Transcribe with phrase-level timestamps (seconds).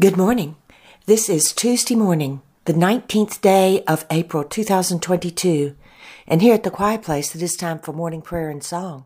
[0.00, 0.56] Good morning.
[1.04, 5.76] This is Tuesday morning, the 19th day of April 2022,
[6.26, 9.04] and here at the Quiet Place it is time for morning prayer and song.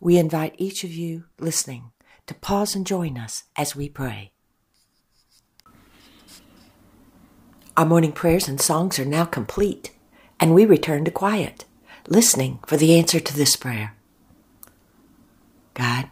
[0.00, 1.92] We invite each of you listening
[2.26, 4.32] to pause and join us as we pray.
[7.76, 9.90] Our morning prayers and songs are now complete,
[10.40, 11.66] and we return to quiet,
[12.08, 13.94] listening for the answer to this prayer.
[15.74, 16.08] God,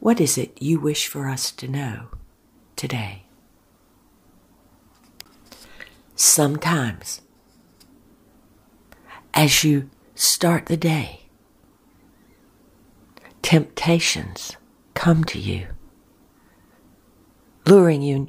[0.00, 2.08] what is it you wish for us to know
[2.74, 3.24] today?
[6.16, 7.20] Sometimes,
[9.34, 11.26] as you start the day,
[13.42, 14.56] temptations
[14.94, 15.66] come to you,
[17.66, 18.28] luring you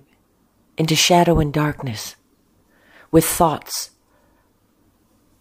[0.78, 2.16] into shadow and darkness
[3.12, 3.92] with thoughts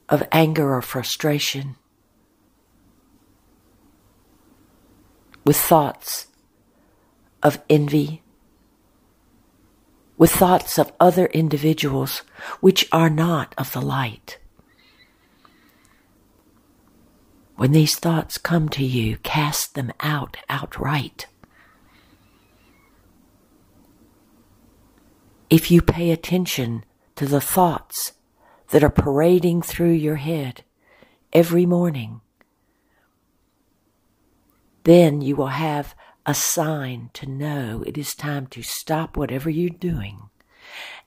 [0.09, 1.77] of anger or frustration,
[5.51, 6.29] with thoughts
[7.43, 8.23] of envy,
[10.17, 12.23] with thoughts of other individuals
[12.61, 14.39] which are not of the light.
[17.57, 21.27] When these thoughts come to you, cast them out outright.
[25.51, 26.85] If you pay attention
[27.17, 28.13] to the thoughts
[28.69, 30.63] that are parading through your head
[31.33, 32.21] every morning,
[34.85, 35.95] then you will have
[36.27, 40.31] a sign to know it is time to stop whatever you're doing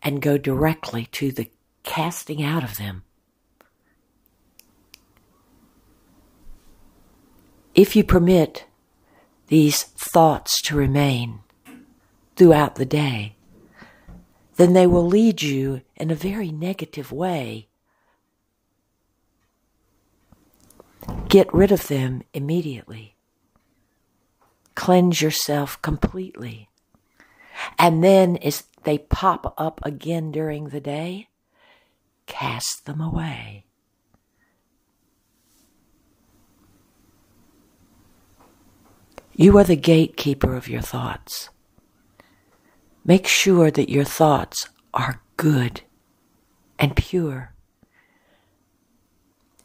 [0.02, 1.49] and go directly to the
[1.83, 3.03] casting out of them.
[7.75, 8.66] If you permit
[9.47, 11.39] these thoughts to remain
[12.35, 13.35] throughout the day,
[14.57, 17.67] then they will lead you in a very negative way.
[21.29, 23.12] Get rid of them immediately
[24.75, 26.69] cleanse yourself completely.
[27.77, 31.29] And then as they pop up again during the day,
[32.25, 33.66] cast them away.
[39.35, 41.50] You are the gatekeeper of your thoughts.
[43.03, 45.81] Make sure that your thoughts are good
[46.78, 47.53] and pure.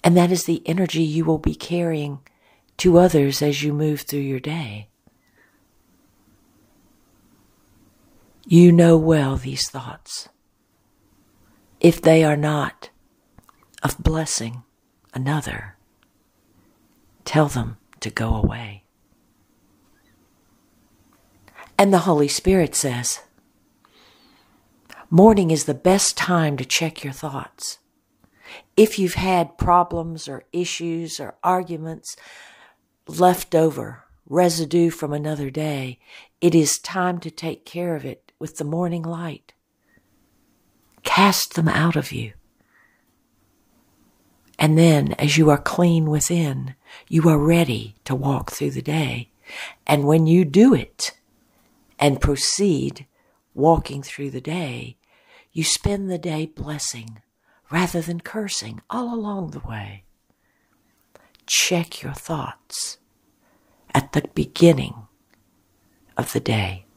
[0.02, 2.20] And that is the energy you will be carrying
[2.78, 4.88] to others as you move through your day.
[8.50, 10.30] You know well these thoughts.
[11.80, 12.88] If they are not
[13.82, 14.62] of blessing
[15.12, 15.76] another,
[17.26, 18.84] tell them to go away.
[21.76, 23.20] And the Holy Spirit says,
[25.10, 27.80] Morning is the best time to check your thoughts.
[28.78, 32.16] If you've had problems or issues or arguments
[33.06, 35.98] left over, residue from another day,
[36.40, 39.54] it is time to take care of it with the morning light.
[41.02, 42.32] Cast them out of you.
[44.58, 46.74] And then, as you are clean within,
[47.08, 49.30] you are ready to walk through the day.
[49.86, 51.12] And when you do it
[51.98, 53.06] and proceed
[53.54, 54.96] walking through the day,
[55.52, 57.20] you spend the day blessing
[57.70, 60.04] rather than cursing all along the way.
[61.46, 62.98] Check your thoughts
[63.94, 65.06] at the beginning
[66.16, 66.87] of the day.